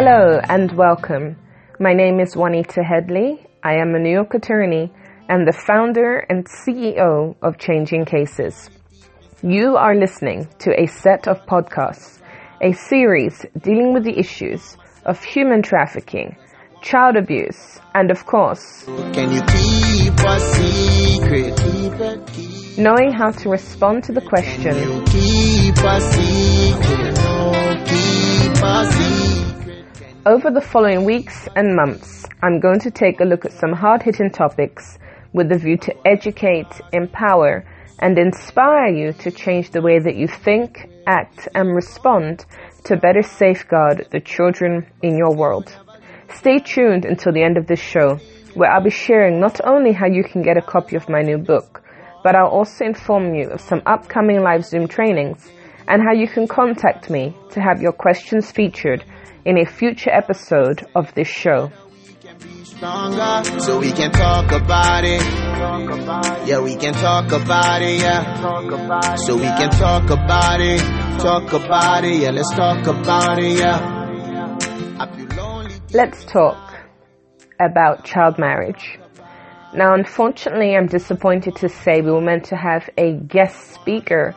[0.00, 1.34] Hello and welcome.
[1.80, 3.44] My name is Juanita Headley.
[3.64, 4.92] I am a New York attorney
[5.28, 8.70] and the founder and CEO of Changing Cases.
[9.42, 12.20] You are listening to a set of podcasts,
[12.62, 16.36] a series dealing with the issues of human trafficking,
[16.80, 21.56] child abuse, and of course, Can you keep a secret?
[21.56, 24.76] Keep it, keep, knowing how to respond to the question,
[30.28, 34.02] Over the following weeks and months, I'm going to take a look at some hard
[34.02, 34.98] hitting topics
[35.32, 37.64] with the view to educate, empower,
[38.00, 42.44] and inspire you to change the way that you think, act, and respond
[42.84, 45.74] to better safeguard the children in your world.
[46.34, 48.20] Stay tuned until the end of this show,
[48.52, 51.38] where I'll be sharing not only how you can get a copy of my new
[51.38, 51.82] book,
[52.22, 55.48] but I'll also inform you of some upcoming live Zoom trainings
[55.88, 59.04] and how you can contact me to have your questions featured
[59.44, 61.72] in a future episode of this show.
[62.62, 65.22] Stronger, so we can talk about it.
[66.46, 68.00] Yeah, we can talk about it.
[68.00, 70.80] Yeah, so we can talk about it.
[71.18, 72.20] Talk about it.
[72.20, 73.58] Yeah, let's talk about it.
[73.58, 74.56] Yeah.
[75.00, 75.74] I feel lonely.
[75.92, 76.74] Let's talk
[77.58, 78.98] about child marriage.
[79.74, 84.34] Now, unfortunately, I'm disappointed to say we were meant to have a guest speaker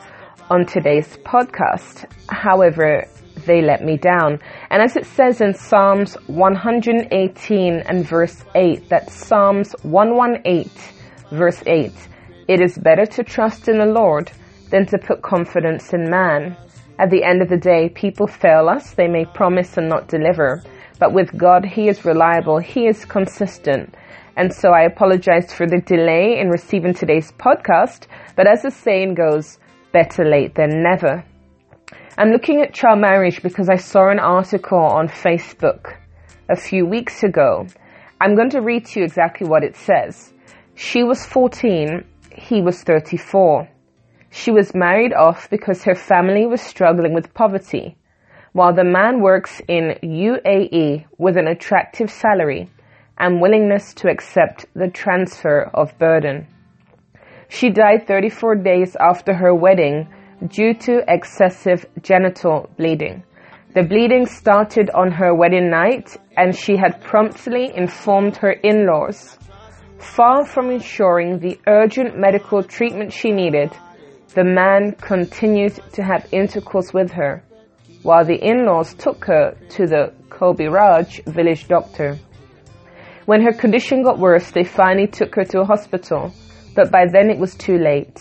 [0.52, 2.04] on today's podcast.
[2.28, 3.08] However,
[3.46, 4.38] they let me down.
[4.68, 10.70] And as it says in Psalms 118 and verse 8, that's Psalms 118
[11.30, 11.90] verse 8,
[12.48, 14.30] it is better to trust in the Lord
[14.68, 16.54] than to put confidence in man.
[16.98, 18.92] At the end of the day, people fail us.
[18.92, 20.62] They may promise and not deliver.
[20.98, 22.58] But with God, He is reliable.
[22.58, 23.94] He is consistent.
[24.36, 28.06] And so I apologize for the delay in receiving today's podcast.
[28.36, 29.58] But as the saying goes,
[29.92, 31.24] better late than never.
[32.18, 35.96] I'm looking at child marriage because I saw an article on Facebook
[36.48, 37.66] a few weeks ago.
[38.20, 40.32] I'm going to read to you exactly what it says.
[40.74, 42.04] She was 14,
[42.36, 43.68] he was 34.
[44.30, 47.96] She was married off because her family was struggling with poverty,
[48.52, 52.68] while the man works in UAE with an attractive salary
[53.18, 56.46] and willingness to accept the transfer of burden.
[57.54, 60.08] She died 34 days after her wedding
[60.48, 63.24] due to excessive genital bleeding.
[63.74, 69.36] The bleeding started on her wedding night and she had promptly informed her in-laws.
[69.98, 73.70] Far from ensuring the urgent medical treatment she needed,
[74.34, 77.44] the man continued to have intercourse with her,
[78.02, 82.18] while the in-laws took her to the Kobiraj village doctor.
[83.26, 86.32] When her condition got worse, they finally took her to a hospital,
[86.74, 88.20] but by then it was too late.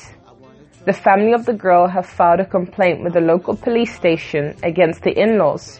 [0.85, 5.03] The family of the girl have filed a complaint with the local police station against
[5.03, 5.79] the in-laws,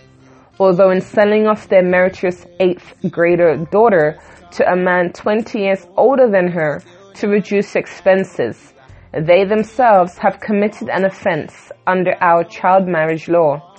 [0.60, 4.20] although in selling off their meritorious eighth grader daughter
[4.52, 6.84] to a man 20 years older than her
[7.16, 8.74] to reduce expenses,
[9.12, 13.76] they themselves have committed an offense under our child marriage law.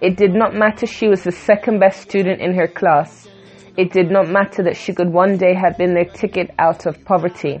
[0.00, 3.28] It did not matter she was the second best student in her class.
[3.76, 7.04] It did not matter that she could one day have been their ticket out of
[7.04, 7.60] poverty.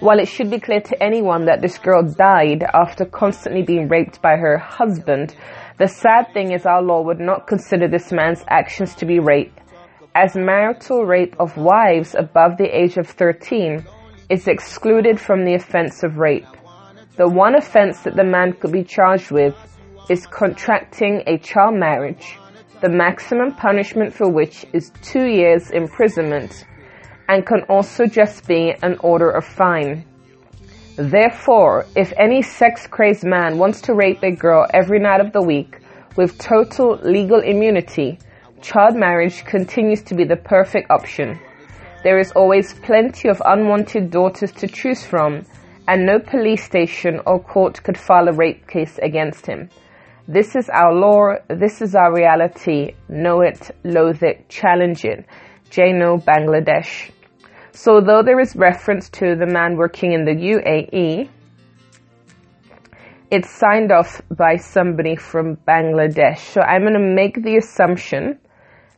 [0.00, 4.22] While it should be clear to anyone that this girl died after constantly being raped
[4.22, 5.36] by her husband,
[5.76, 9.52] the sad thing is our law would not consider this man's actions to be rape,
[10.14, 13.84] as marital rape of wives above the age of 13
[14.30, 16.46] is excluded from the offense of rape.
[17.16, 19.54] The one offense that the man could be charged with
[20.08, 22.38] is contracting a child marriage,
[22.80, 26.64] the maximum punishment for which is two years imprisonment
[27.30, 30.04] and can also just be an order of fine.
[30.96, 35.40] Therefore, if any sex crazed man wants to rape a girl every night of the
[35.40, 35.78] week
[36.16, 38.18] with total legal immunity,
[38.60, 41.38] child marriage continues to be the perfect option.
[42.02, 45.46] There is always plenty of unwanted daughters to choose from,
[45.86, 49.70] and no police station or court could file a rape case against him.
[50.26, 52.94] This is our law, this is our reality.
[53.08, 55.24] Know it, loathe it, challenge it.
[55.70, 57.12] Jano, Bangladesh.
[57.72, 61.28] So though there is reference to the man working in the UAE,
[63.30, 66.38] it's signed off by somebody from Bangladesh.
[66.38, 68.38] So I'm going to make the assumption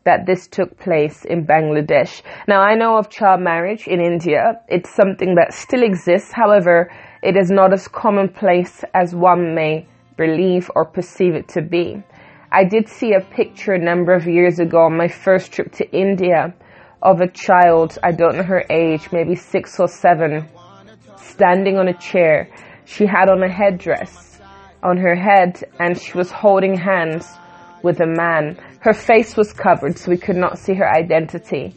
[0.05, 2.23] that this took place in Bangladesh.
[2.49, 4.61] Now I know of child marriage in India.
[4.69, 6.33] It's something that still exists.
[6.33, 6.91] However,
[7.23, 9.87] it is not as commonplace as one may
[10.17, 12.03] believe or perceive it to be.
[12.51, 15.91] I did see a picture a number of years ago on my first trip to
[15.91, 16.55] India
[17.03, 20.49] of a child, I don't know her age, maybe six or seven,
[21.17, 22.49] standing on a chair.
[22.85, 24.41] She had on a headdress
[24.83, 27.29] on her head and she was holding hands
[27.83, 28.57] with a man.
[28.81, 31.75] Her face was covered so we could not see her identity.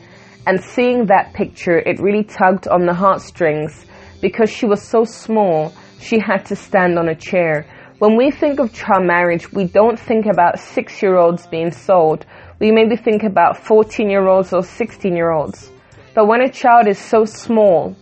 [0.48, 3.86] And seeing that picture, it really tugged on the heartstrings
[4.22, 7.66] because she was so small, she had to stand on a chair.
[7.98, 12.26] When we think of child marriage, we don't think about six year olds being sold.
[12.60, 15.72] We maybe think about 14 year olds or 16 year olds.
[16.14, 17.96] But when a child is so small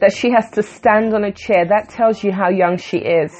[0.00, 3.32] that she has to stand on a chair, that tells you how young she is.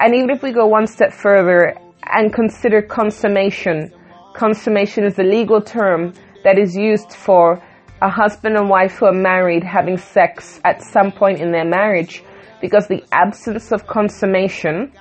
[0.00, 3.92] And even if we go one step further and consider consummation,
[4.34, 6.12] consummation is a legal term
[6.42, 7.62] that is used for
[8.02, 12.22] a husband and wife who are married having sex at some point in their marriage
[12.60, 14.92] because the absence of consummation,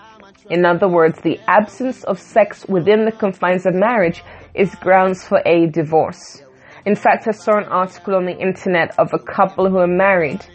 [0.50, 4.24] in other words, the absence of sex within the confines of marriage
[4.56, 6.42] is grounds for a divorce.
[6.86, 10.46] In fact, I saw an article on the internet of a couple who are married.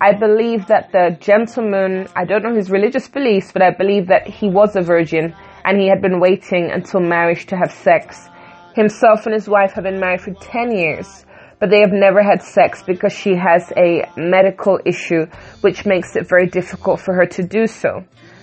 [0.00, 4.26] I believe that the gentleman, I don't know his religious beliefs, but I believe that
[4.26, 5.34] he was a virgin
[5.64, 8.28] and he had been waiting until marriage to have sex.
[8.74, 11.24] Himself and his wife have been married for 10 years
[11.62, 15.26] but they have never had sex because she has a medical issue
[15.60, 18.02] which makes it very difficult for her to do so.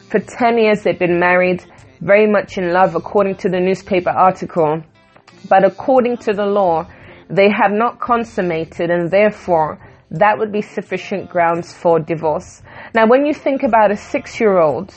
[0.10, 1.62] For 10 years they've been married,
[2.00, 4.82] very much in love according to the newspaper article,
[5.48, 6.88] but according to the law,
[7.30, 9.80] they have not consummated and therefore
[10.12, 12.64] that would be sufficient grounds for divorce.
[12.96, 14.94] Now when you think about a six year old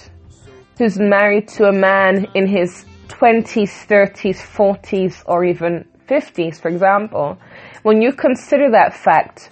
[0.78, 7.38] who's married to a man in his 20s, 30s, 40s, or even 50s, for example,
[7.82, 9.50] when you consider that fact,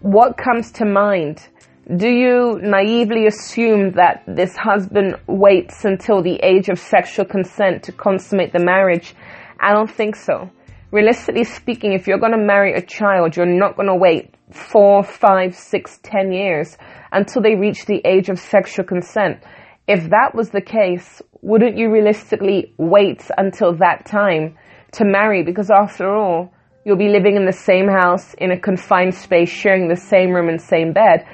[0.00, 1.46] what comes to mind?
[1.94, 7.92] Do you naively assume that this husband waits until the age of sexual consent to
[7.92, 9.14] consummate the marriage?
[9.60, 10.50] I don't think so.
[10.90, 15.04] Realistically speaking, if you're going to marry a child, you're not going to wait four,
[15.04, 16.76] five, six, ten years
[17.12, 19.42] until they reach the age of sexual consent.
[19.86, 24.56] If that was the case, wouldn't you realistically wait until that time
[24.92, 25.44] to marry?
[25.44, 26.52] Because after all,
[26.82, 30.48] You'll be living in the same house, in a confined space, sharing the same room
[30.48, 31.26] and same bed,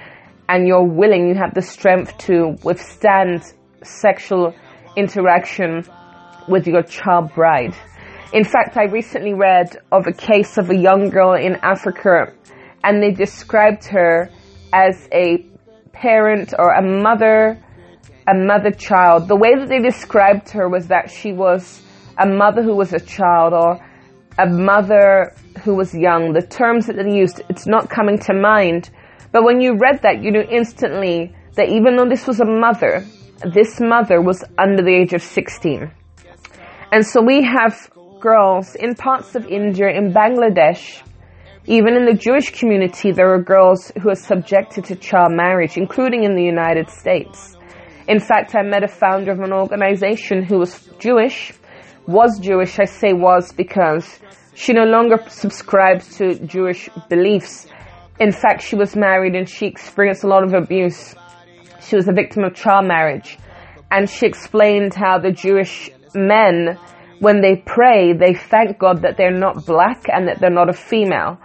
[0.49, 3.45] and you're willing, you have the strength to withstand
[3.85, 4.55] sexual
[4.97, 5.85] interaction
[6.49, 7.75] with your child bride.
[8.33, 12.33] In fact, I recently read of a case of a young girl in Africa,
[12.83, 14.29] and they described her
[14.73, 15.47] as a
[15.93, 17.57] parent or a mother,
[18.27, 19.29] a mother child.
[19.29, 21.83] The way that they described her was that she was
[22.19, 23.79] a mother who was a child or
[24.39, 25.33] a mother
[25.63, 28.91] who was young, the terms that they used, it's not coming to mind.
[29.31, 33.07] But when you read that, you knew instantly that even though this was a mother,
[33.55, 35.91] this mother was under the age of 16.
[36.93, 37.91] And so we have
[38.21, 41.03] girls in parts of India, in Bangladesh,
[41.67, 46.25] even in the Jewish community, there are girls who are subjected to child marriage, including
[46.25, 47.57] in the United States.
[48.07, 51.53] In fact, I met a founder of an organization who was Jewish,
[52.07, 54.21] was Jewish, I say was because
[54.55, 57.67] she no longer subscribes to Jewish beliefs.
[58.21, 61.15] In fact, she was married and she experienced a lot of abuse.
[61.81, 63.39] She was a victim of child marriage.
[63.91, 66.79] And she explained how the Jewish men,
[67.21, 70.73] when they pray, they thank God that they're not black and that they're not a
[70.73, 71.39] female.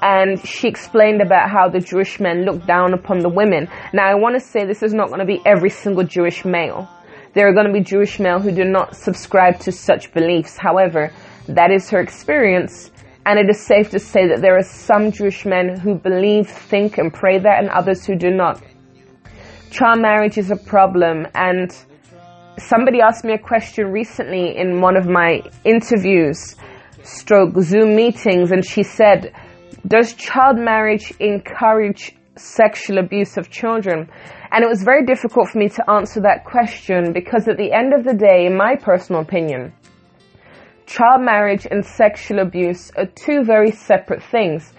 [0.00, 3.68] And she explained about how the Jewish men look down upon the women.
[3.92, 6.88] Now, I want to say this is not going to be every single Jewish male.
[7.34, 10.58] There are going to be Jewish male who do not subscribe to such beliefs.
[10.58, 11.12] However,
[11.48, 12.90] that is her experience.
[13.24, 16.98] And it is safe to say that there are some Jewish men who believe, think,
[16.98, 18.60] and pray that, and others who do not.
[19.70, 21.74] Child marriage is a problem, and
[22.58, 26.56] somebody asked me a question recently in one of my interviews,
[27.02, 29.32] stroke Zoom meetings, and she said,
[29.86, 34.08] Does child marriage encourage sexual abuse of children?
[34.50, 37.94] And it was very difficult for me to answer that question because at the end
[37.94, 39.72] of the day, in my personal opinion,
[40.86, 44.74] child marriage and sexual abuse are two very separate things.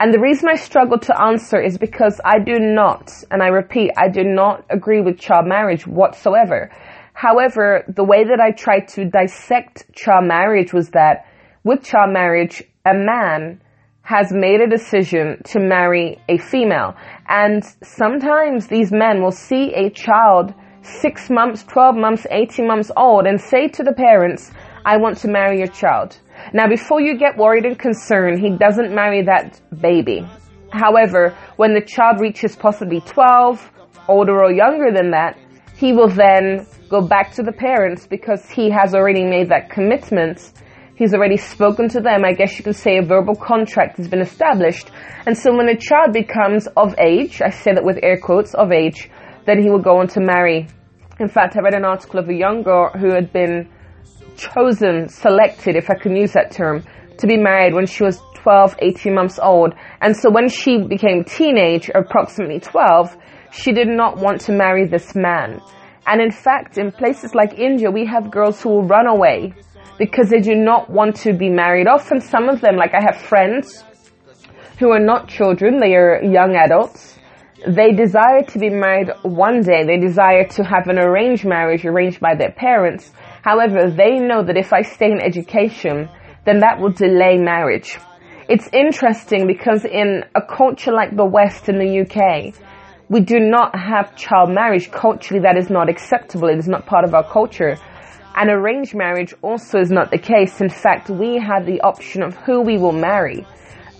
[0.00, 3.92] And the reason I struggle to answer is because I do not, and I repeat,
[3.96, 6.72] I do not agree with child marriage whatsoever.
[7.12, 11.26] However, the way that I tried to dissect child marriage was that
[11.64, 13.60] with child marriage, a man
[14.02, 16.94] has made a decision to marry a female.
[17.28, 20.52] And sometimes these men will see a child
[20.82, 24.50] six months, 12 months, 18 months old and say to the parents,
[24.84, 26.18] I want to marry your child.
[26.52, 30.26] Now, before you get worried and concerned, he doesn't marry that baby.
[30.72, 33.70] However, when the child reaches possibly 12,
[34.08, 35.38] older or younger than that,
[35.76, 40.52] he will then go back to the parents because he has already made that commitment.
[40.94, 42.22] He's already spoken to them.
[42.24, 44.90] I guess you could say a verbal contract has been established.
[45.26, 48.70] And so when a child becomes of age, I say that with air quotes, of
[48.70, 49.10] age,
[49.46, 50.68] then he will go on to marry.
[51.18, 53.70] In fact, I read an article of a young girl who had been
[54.36, 56.84] chosen, selected, if I can use that term,
[57.18, 59.72] to be married when she was 12, 18 months old.
[60.02, 63.16] And so when she became teenage, approximately 12,
[63.50, 65.60] she did not want to marry this man.
[66.06, 69.54] And in fact, in places like India, we have girls who will run away
[69.98, 71.86] because they do not want to be married.
[71.86, 73.84] Often some of them, like I have friends
[74.78, 77.18] who are not children, they are young adults.
[77.66, 79.84] They desire to be married one day.
[79.84, 83.12] They desire to have an arranged marriage arranged by their parents.
[83.42, 86.08] However, they know that if I stay in education,
[86.44, 87.98] then that will delay marriage.
[88.48, 92.54] It's interesting because in a culture like the West in the UK,
[93.12, 94.90] we do not have child marriage.
[94.90, 96.48] Culturally, that is not acceptable.
[96.48, 97.76] It is not part of our culture.
[98.34, 100.62] And arranged marriage also is not the case.
[100.62, 103.46] In fact, we have the option of who we will marry.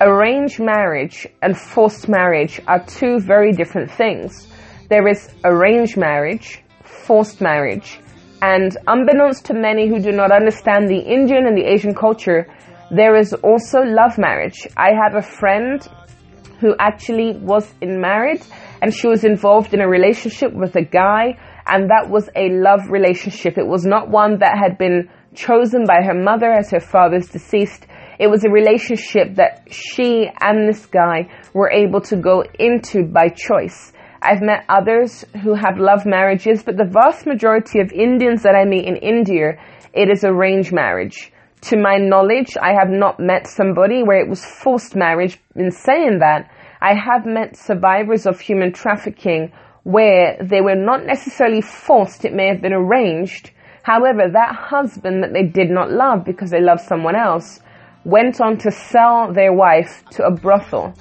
[0.00, 4.48] Arranged marriage and forced marriage are two very different things.
[4.88, 8.00] There is arranged marriage, forced marriage,
[8.40, 12.48] and unbeknownst to many who do not understand the Indian and the Asian culture,
[12.90, 14.66] there is also love marriage.
[14.74, 15.86] I have a friend
[16.60, 18.40] who actually was in marriage
[18.82, 22.90] and she was involved in a relationship with a guy and that was a love
[22.90, 23.56] relationship.
[23.56, 27.86] It was not one that had been chosen by her mother as her father's deceased.
[28.18, 33.28] It was a relationship that she and this guy were able to go into by
[33.28, 33.92] choice.
[34.20, 38.64] I've met others who have love marriages, but the vast majority of Indians that I
[38.64, 39.54] meet in India,
[39.92, 41.32] it is arranged marriage.
[41.70, 45.38] To my knowledge, I have not met somebody where it was forced marriage.
[45.54, 46.50] In saying that,
[46.82, 49.52] I have met survivors of human trafficking
[49.84, 53.52] where they were not necessarily forced, it may have been arranged.
[53.84, 57.60] However, that husband that they did not love because they loved someone else
[58.04, 60.92] went on to sell their wife to a brothel.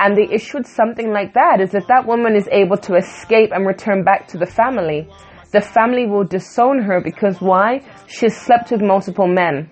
[0.00, 3.66] And they issued something like that is if that woman is able to escape and
[3.66, 5.06] return back to the family,
[5.52, 7.82] the family will disown her because why?
[8.06, 9.68] She slept with multiple men.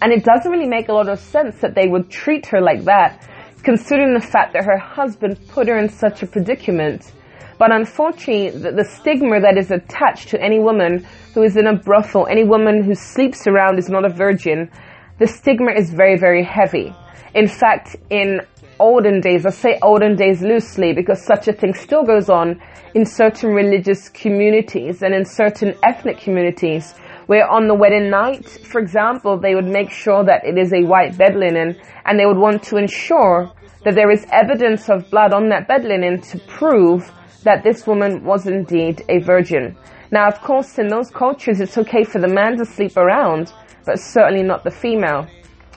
[0.00, 2.84] And it doesn't really make a lot of sense that they would treat her like
[2.84, 3.28] that,
[3.62, 7.12] considering the fact that her husband put her in such a predicament.
[7.58, 11.76] But unfortunately, the, the, stigma that is attached to any woman who is in a
[11.76, 14.70] brothel, any woman who sleeps around is not a virgin,
[15.18, 16.92] the stigma is very, very heavy.
[17.34, 18.40] In fact, in
[18.80, 22.60] olden days, I say olden days loosely because such a thing still goes on
[22.94, 26.94] in certain religious communities and in certain ethnic communities
[27.32, 30.84] where on the wedding night, for example, they would make sure that it is a
[30.84, 31.74] white bed linen
[32.04, 33.50] and they would want to ensure
[33.84, 37.10] that there is evidence of blood on that bed linen to prove
[37.42, 39.74] that this woman was indeed a virgin.
[40.10, 43.50] Now, of course, in those cultures, it's okay for the man to sleep around,
[43.86, 45.26] but certainly not the female.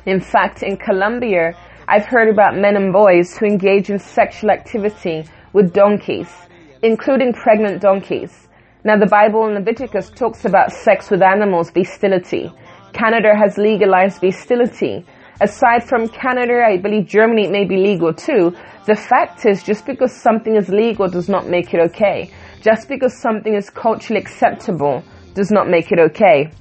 [0.06, 1.54] In fact, in Colombia,
[1.88, 6.34] I've heard about men and boys who engage in sexual activity with donkeys,
[6.84, 8.50] including pregnant donkeys.
[8.86, 12.52] Now, the Bible in Leviticus talks about sex with animals, bestiality.
[12.94, 15.04] Canada has legalized bestiality.
[15.42, 18.56] Aside from Canada, I believe Germany may be legal too.
[18.86, 22.30] The fact is, just because something is legal does not make it okay.
[22.62, 26.52] Just because something is culturally acceptable does not make it okay.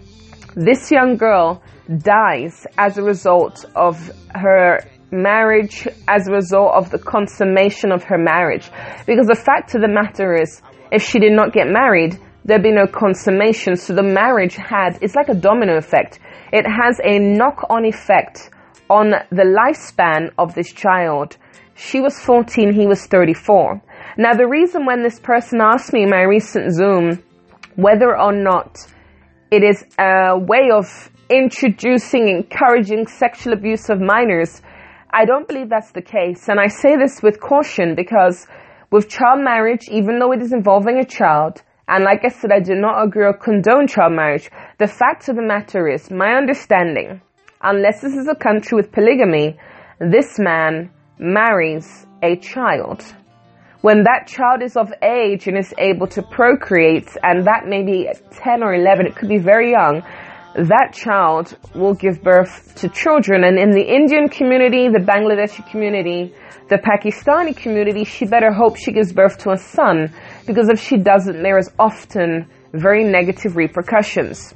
[0.57, 1.63] This young girl
[1.99, 8.17] dies as a result of her marriage, as a result of the consummation of her
[8.17, 8.71] marriage.
[9.07, 10.63] Because the fact of the matter is,
[10.95, 13.75] if she did not get married, there'd be no consummation.
[13.77, 16.21] So the marriage had, it's like a domino effect.
[16.53, 18.51] It has a knock on effect
[18.89, 21.37] on the lifespan of this child.
[21.75, 23.83] She was 14, he was 34.
[24.19, 27.23] Now the reason when this person asked me in my recent Zoom
[27.75, 28.79] whether or not
[29.51, 34.63] it is a way of introducing, encouraging sexual abuse of minors,
[35.11, 36.49] I don't believe that's the case.
[36.49, 38.47] And I say this with caution because
[38.95, 42.61] with child marriage, even though it is involving a child, and like I said, I
[42.61, 44.49] do not agree or condone child marriage,
[44.79, 47.21] the fact of the matter is, my understanding,
[47.61, 49.59] unless this is a country with polygamy,
[49.99, 53.05] this man marries a child.
[53.81, 58.09] When that child is of age and is able to procreate, and that may be
[58.31, 60.05] 10 or 11, it could be very young,
[60.55, 63.45] that child will give birth to children.
[63.45, 66.33] And in the Indian community, the Bangladeshi community,
[66.69, 70.13] the Pakistani community, she better hope she gives birth to a son
[70.47, 74.55] because if she doesn't, there is often very negative repercussions.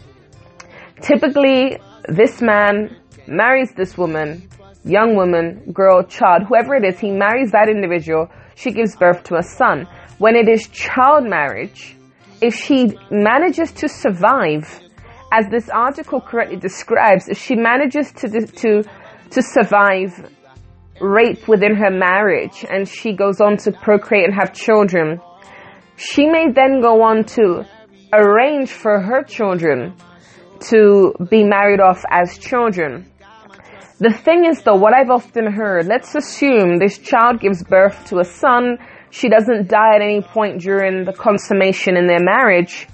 [1.01, 1.79] Typically,
[2.09, 4.49] this man marries this woman,
[4.85, 9.37] young woman, girl, child, whoever it is, he marries that individual, she gives birth to
[9.37, 9.87] a son.
[10.19, 11.97] When it is child marriage,
[12.41, 14.81] if she manages to survive,
[15.33, 18.83] as this article correctly describes, she manages to, to,
[19.31, 20.31] to survive
[21.01, 25.21] rape within her marriage and she goes on to procreate and have children,
[25.97, 27.65] she may then go on to
[28.13, 29.95] arrange for her children
[30.61, 33.11] to be married off as children.
[33.99, 38.21] The thing is though, what I've often heard, let's assume this child gives birth to
[38.21, 38.79] a son,
[39.11, 42.87] she doesn't die at any point during the consummation in their marriage.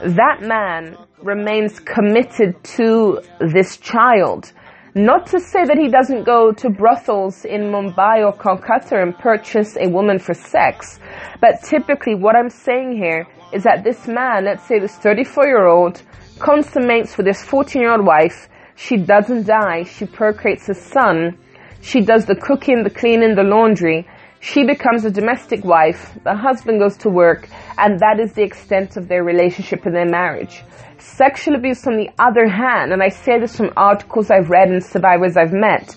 [0.00, 4.52] That man remains committed to this child.
[4.94, 9.76] Not to say that he doesn't go to brothels in Mumbai or Calcutta and purchase
[9.76, 10.98] a woman for sex,
[11.40, 15.66] but typically what I'm saying here is that this man, let's say this 34 year
[15.66, 16.02] old,
[16.38, 18.48] consummates with his 14 year old wife.
[18.76, 19.84] She doesn't die.
[19.84, 21.38] She procreates a son.
[21.80, 24.06] She does the cooking, the cleaning, the laundry.
[24.40, 26.16] She becomes a domestic wife.
[26.22, 30.08] The husband goes to work and that is the extent of their relationship and their
[30.08, 30.62] marriage.
[30.98, 34.82] Sexual abuse on the other hand, and I say this from articles I've read and
[34.82, 35.94] survivors I've met,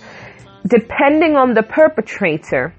[0.68, 2.74] depending on the perpetrator,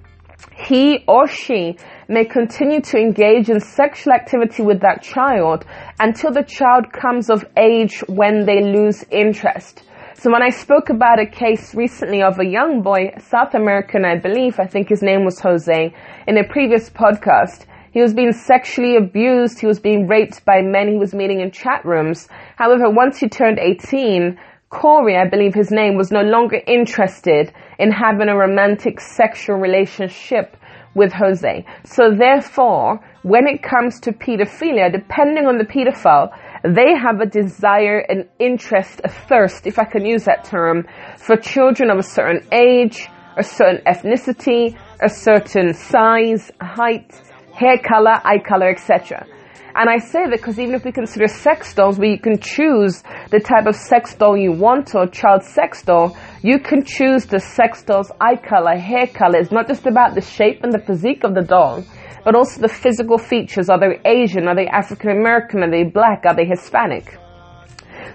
[0.57, 1.76] he or she
[2.09, 5.64] may continue to engage in sexual activity with that child
[5.99, 9.83] until the child comes of age when they lose interest.
[10.22, 14.20] So when I spoke about a case recently of a young boy, South American, I
[14.20, 15.92] believe, I think his name was Jose,
[16.28, 19.58] in a previous podcast, he was being sexually abused.
[19.58, 22.28] He was being raped by men he was meeting in chat rooms.
[22.54, 24.38] However, once he turned 18,
[24.68, 30.56] Corey, I believe his name, was no longer interested in having a romantic sexual relationship
[30.94, 31.66] with Jose.
[31.84, 36.30] So therefore, when it comes to pedophilia, depending on the pedophile,
[36.62, 40.87] they have a desire, an interest, a thirst, if I can use that term,
[41.19, 47.21] for children of a certain age, a certain ethnicity, a certain size, height,
[47.54, 49.26] hair color, eye color, etc.
[49.74, 53.02] And I say that because even if we consider sex dolls where you can choose
[53.30, 57.40] the type of sex doll you want or child sex doll, you can choose the
[57.40, 59.38] sex doll's eye color, hair color.
[59.38, 61.84] It's not just about the shape and the physique of the doll,
[62.24, 63.70] but also the physical features.
[63.70, 64.46] Are they Asian?
[64.46, 65.62] Are they African American?
[65.62, 66.24] Are they black?
[66.26, 67.18] Are they Hispanic?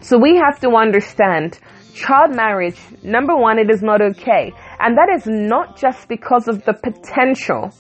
[0.02, 1.58] So we have to understand
[1.96, 4.52] child marriage, number one, it is not okay.
[4.80, 7.74] And that is not just because of the potential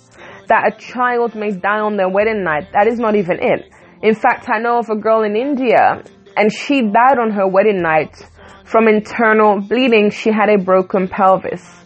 [0.47, 2.71] that a child may die on their wedding night.
[2.73, 3.69] That is not even it.
[4.01, 6.03] In fact, I know of a girl in India
[6.35, 8.15] and she died on her wedding night
[8.63, 10.11] from internal bleeding.
[10.11, 11.77] She had a broken pelvis.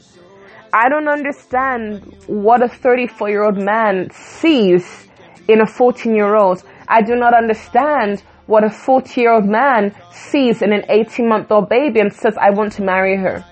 [0.74, 5.08] I don't understand what a 34 year old man sees
[5.48, 6.64] in a 14 year old.
[6.88, 11.52] I do not understand what a 40 year old man sees in an 18 month
[11.52, 13.46] old baby and says, I want to marry her.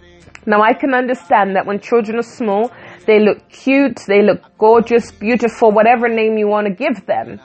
[0.45, 2.71] Now I can understand that when children are small,
[3.09, 7.41] they look cute, they look gorgeous, beautiful, whatever name you want to give them.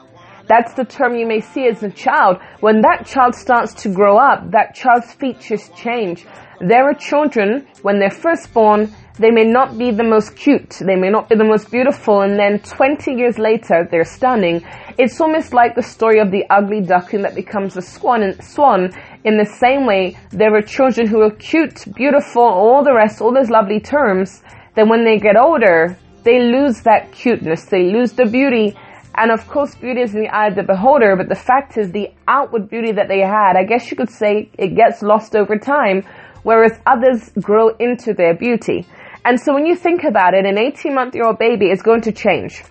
[0.47, 2.37] That's the term you may see as a child.
[2.61, 6.27] When that child starts to grow up, that child's features change.
[6.61, 10.97] There are children, when they're first born, they may not be the most cute, they
[10.97, 14.63] may not be the most beautiful, and then 20 years later, they're stunning.
[14.99, 18.93] It's almost like the story of the ugly duckling that becomes a swan, swan.
[19.25, 23.33] In the same way, there are children who are cute, beautiful, all the rest, all
[23.33, 24.43] those lovely terms,
[24.75, 28.77] then when they get older, they lose that cuteness, they lose the beauty.
[29.17, 31.93] And of course, beauty is in the eye of the beholder, but the fact is
[31.93, 35.57] the outward beauty that they had, I guess you could say it gets lost over
[35.57, 36.03] time,
[36.43, 38.87] whereas others grow into their beauty.
[39.25, 42.03] And so when you think about it, an 18 month year old baby is going
[42.03, 42.63] to change.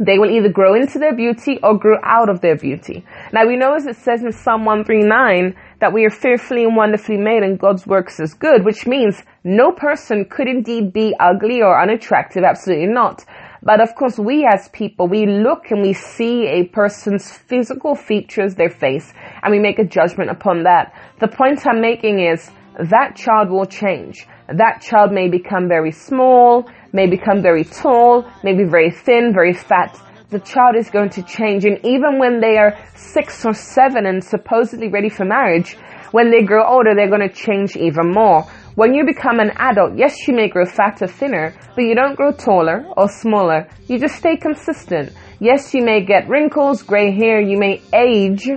[0.00, 3.04] They will either grow into their beauty or grow out of their beauty.
[3.32, 5.54] Now we know as it says in Psalm 139
[5.84, 9.70] that we are fearfully and wonderfully made and God's works is good, which means no
[9.70, 13.22] person could indeed be ugly or unattractive, absolutely not.
[13.62, 18.54] But of course, we as people, we look and we see a person's physical features,
[18.54, 20.94] their face, and we make a judgment upon that.
[21.20, 22.50] The point I'm making is
[22.90, 24.26] that child will change.
[24.48, 29.52] That child may become very small, may become very tall, may be very thin, very
[29.52, 31.64] fat, the child is going to change.
[31.64, 35.76] And even when they are six or seven and supposedly ready for marriage,
[36.12, 38.42] when they grow older, they're going to change even more.
[38.76, 42.32] When you become an adult, yes, you may grow fatter, thinner, but you don't grow
[42.32, 43.68] taller or smaller.
[43.86, 45.12] You just stay consistent.
[45.40, 48.48] Yes, you may get wrinkles, gray hair, you may age,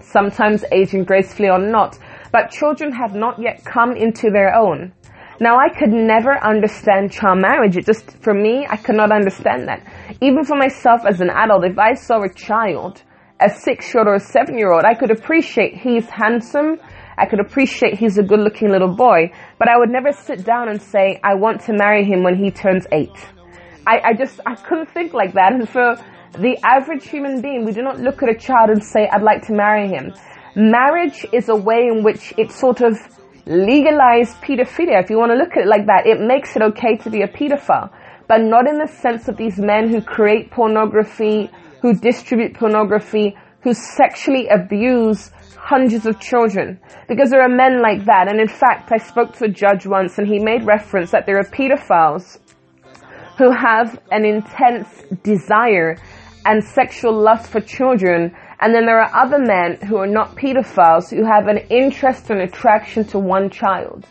[0.00, 1.98] sometimes aging gracefully or not,
[2.32, 4.92] but children have not yet come into their own.
[5.40, 7.76] Now I could never understand child marriage.
[7.76, 9.82] It just, for me, I could not understand that.
[10.20, 13.02] Even for myself as an adult, if I saw a child,
[13.40, 16.78] a six-year-old or a seven-year-old, I could appreciate he's handsome.
[17.16, 20.68] I could appreciate he's a good looking little boy, but I would never sit down
[20.68, 23.16] and say, I want to marry him when he turns eight.
[23.86, 25.52] I, I just, I couldn't think like that.
[25.52, 25.96] And for
[26.38, 29.46] the average human being, we do not look at a child and say, I'd like
[29.46, 30.14] to marry him.
[30.56, 32.98] Marriage is a way in which it sort of
[33.46, 36.06] legalize pedophilia, if you want to look at it like that.
[36.06, 37.90] It makes it okay to be a pedophile,
[38.30, 41.50] but not in the sense of these men who create pornography,
[41.82, 48.28] who distribute pornography, who sexually abuse hundreds of children because there are men like that.
[48.30, 51.40] And in fact, I spoke to a judge once and he made reference that there
[51.40, 52.38] are pedophiles
[53.36, 54.86] who have an intense
[55.24, 55.96] desire
[56.46, 58.32] and sexual lust for children.
[58.60, 62.40] And then there are other men who are not pedophiles who have an interest and
[62.42, 64.06] attraction to one child.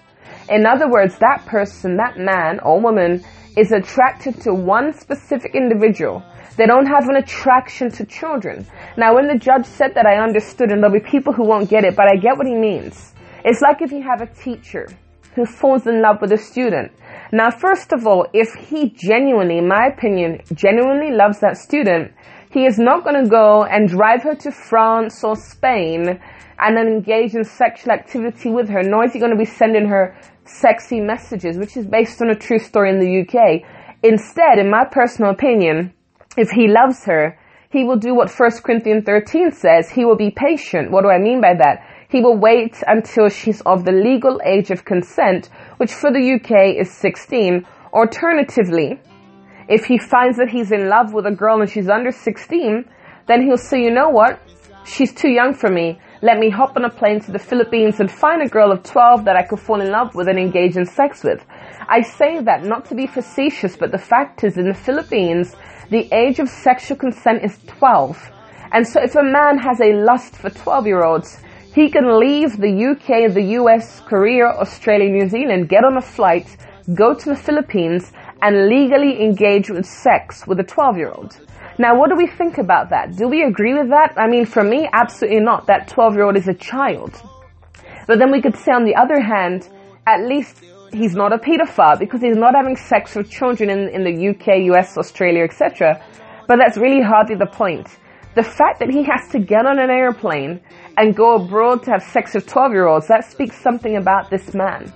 [0.50, 3.24] In other words, that person, that man or woman
[3.58, 6.24] is attracted to one specific individual.
[6.58, 8.68] They don't have an attraction to children.
[8.98, 11.86] Now, when the judge said that, I understood, and there'll be people who won't get
[11.86, 13.14] it, but I get what he means.
[13.46, 14.88] It's like if you have a teacher
[15.36, 16.92] who falls in love with a student.
[17.32, 22.12] Now, first of all, if he genuinely, in my opinion, genuinely loves that student,
[22.52, 26.20] he is not going to go and drive her to France or Spain
[26.60, 29.88] and then engage in sexual activity with her, nor is he going to be sending
[29.88, 30.18] her
[30.50, 33.62] sexy messages, which is based on a true story in the UK.
[34.04, 35.94] Instead, in my personal opinion,
[36.38, 37.38] if he loves her,
[37.72, 39.90] he will do what 1 Corinthians 13 says.
[39.90, 40.90] He will be patient.
[40.92, 41.86] What do I mean by that?
[42.10, 46.80] He will wait until she's of the legal age of consent, which for the UK
[46.80, 47.66] is 16.
[47.94, 49.00] Alternatively,
[49.68, 52.86] if he finds that he's in love with a girl and she's under 16,
[53.28, 54.42] then he'll say, you know what?
[54.86, 56.00] She's too young for me.
[56.22, 59.24] Let me hop on a plane to the Philippines and find a girl of 12
[59.24, 61.46] that I could fall in love with and engage in sex with.
[61.88, 65.56] I say that not to be facetious, but the fact is in the Philippines,
[65.90, 68.32] the age of sexual consent is 12.
[68.74, 71.40] And so if a man has a lust for 12 year olds,
[71.74, 76.58] he can leave the UK, the US, Korea, Australia, New Zealand, get on a flight,
[76.96, 81.40] go to the Philippines, and legally engage with sex with a 12 year old.
[81.80, 83.16] Now, what do we think about that?
[83.16, 84.14] Do we agree with that?
[84.18, 85.68] I mean, for me, absolutely not.
[85.68, 87.16] That 12 year old is a child.
[88.06, 89.70] But then we could say on the other hand,
[90.06, 90.62] at least
[90.92, 94.76] he's not a pedophile because he's not having sex with children in, in the UK,
[94.76, 96.04] US, Australia, etc.
[96.50, 97.88] But that's really hardly the point.
[98.36, 100.60] The fact that he has to get on an airplane
[100.98, 104.54] and go abroad to have sex with 12 year olds, that speaks something about this
[104.54, 104.94] man.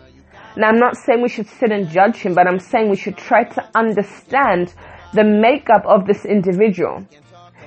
[0.58, 3.18] Now, I'm not saying we should sit and judge him, but I'm saying we should
[3.18, 4.74] try to understand
[5.14, 7.06] the makeup of this individual.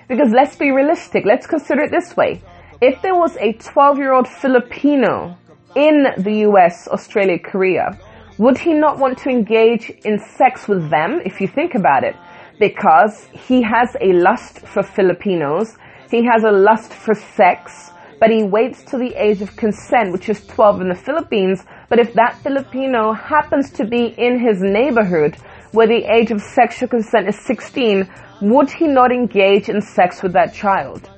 [0.09, 1.25] Because let's be realistic.
[1.25, 2.43] Let's consider it this way.
[2.81, 5.37] If there was a 12 year old Filipino
[5.75, 7.99] in the US, Australia, Korea,
[8.39, 12.15] would he not want to engage in sex with them if you think about it?
[12.59, 15.77] Because he has a lust for Filipinos.
[16.11, 20.29] He has a lust for sex, but he waits to the age of consent, which
[20.29, 21.65] is 12 in the Philippines.
[21.89, 25.37] But if that Filipino happens to be in his neighborhood,
[25.77, 28.09] where the age of sexual consent is 16,
[28.41, 31.11] would he not engage in sex with that child?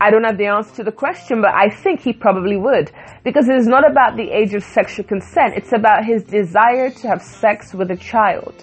[0.00, 2.90] I don't have the answer to the question, but I think he probably would.
[3.22, 7.06] Because it is not about the age of sexual consent, it's about his desire to
[7.06, 8.54] have sex with a child.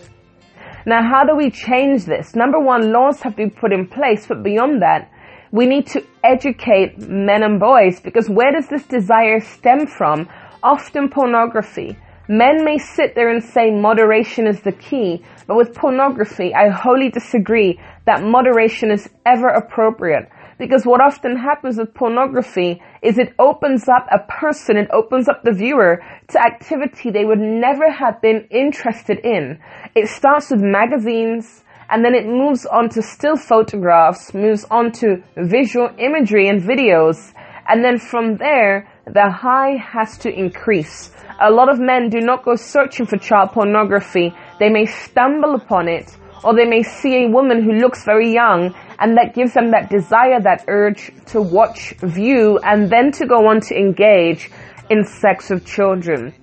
[0.86, 2.36] Now, how do we change this?
[2.36, 5.10] Number one, laws have to be put in place, but beyond that,
[5.52, 10.28] we need to educate men and boys because where does this desire stem from?
[10.63, 11.98] Often pornography.
[12.30, 17.10] Men may sit there and say moderation is the key, but with pornography, I wholly
[17.10, 20.30] disagree that moderation is ever appropriate.
[20.58, 25.44] Because what often happens with pornography is it opens up a person, it opens up
[25.44, 29.60] the viewer to activity they would never have been interested in.
[29.96, 35.24] It starts with magazines, and then it moves on to still photographs, moves on to
[35.38, 37.34] visual imagery and videos,
[37.70, 41.12] and then from there, the high has to increase.
[41.39, 44.34] A lot of men do not go searching for child pornography.
[44.60, 48.76] They may stumble upon it, or they may see a woman who looks very young,
[49.00, 53.48] and that gives them that desire, that urge to watch, view, and then to go
[53.48, 54.50] on to engage
[54.89, 56.34] in sex with children.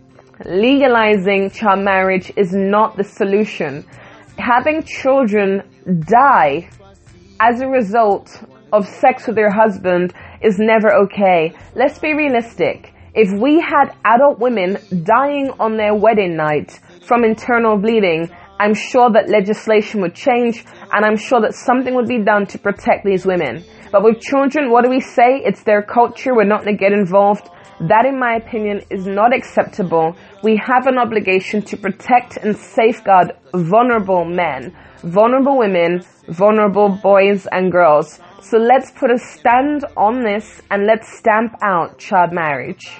[0.44, 3.85] Legalizing child marriage is not the solution.
[4.38, 5.62] Having children
[6.07, 6.68] die
[7.40, 10.12] as a result of sex with their husband
[10.44, 11.54] is never okay.
[11.74, 12.92] Let's be realistic.
[13.14, 18.28] If we had adult women dying on their wedding night from internal bleeding,
[18.59, 22.59] I'm sure that legislation would change and I'm sure that something would be done to
[22.59, 23.64] protect these women.
[23.90, 25.40] But with children, what do we say?
[25.44, 26.35] It's their culture.
[26.35, 27.48] We're not going to get involved.
[27.80, 30.16] That, in my opinion, is not acceptable.
[30.42, 37.70] We have an obligation to protect and safeguard vulnerable men, vulnerable women, vulnerable boys and
[37.70, 38.20] girls.
[38.44, 42.90] So let's put a stand on this and let's stamp out child marriage.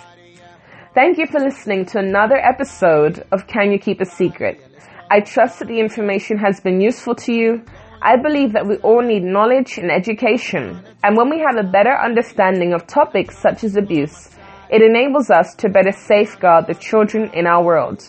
[0.95, 4.59] Thank you for listening to another episode of Can You Keep a Secret?
[5.11, 7.63] I trust that the information has been useful to you.
[8.01, 10.83] I believe that we all need knowledge and education.
[11.03, 14.31] And when we have a better understanding of topics such as abuse,
[14.71, 18.03] it enables us to better safeguard the children in our world.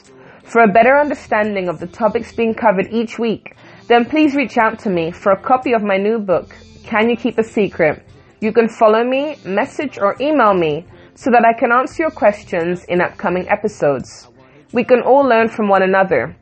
[0.46, 4.80] For a better understanding of the topics being covered each week, then please reach out
[4.80, 8.06] to me for a copy of my new book, can You Keep a Secret?
[8.42, 12.86] You can follow me, message or email me so that I can answer your questions
[12.86, 14.28] in upcoming episodes.
[14.72, 16.36] We can all learn from one another.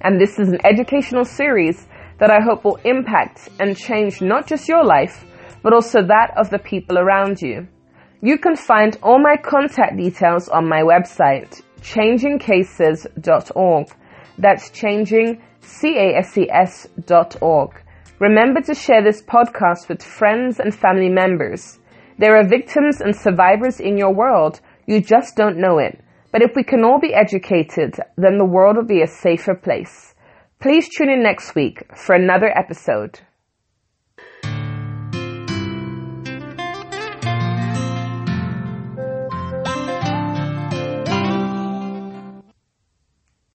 [0.00, 1.88] And this is an educational series
[2.20, 5.24] that I hope will impact and change not just your life,
[5.62, 7.66] but also that of the people around you.
[8.20, 13.88] You can find all my contact details on my website, changingcases.org.
[14.38, 17.82] That's changing, C-A-S-E-S C-A-S-E-S.org.
[18.20, 21.78] Remember to share this podcast with friends and family members.
[22.18, 24.60] There are victims and survivors in your world.
[24.86, 26.00] You just don't know it.
[26.32, 30.14] But if we can all be educated, then the world will be a safer place.
[30.60, 33.20] Please tune in next week for another episode.